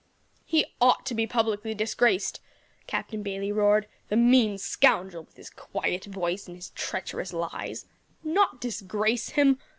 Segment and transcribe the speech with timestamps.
[0.47, 2.41] "He ought to be publicly disgraced,"
[2.87, 7.85] Captain Bayley roared, "the mean scoundrel, with his quiet voice and his treacherous lies.
[8.23, 9.59] Not disgrace him?